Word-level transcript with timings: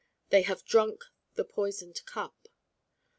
They 0.29 0.41
have 0.41 0.65
drunk 0.65 1.03
the 1.35 1.43
poisoned 1.45 2.03
cup. 2.07 2.47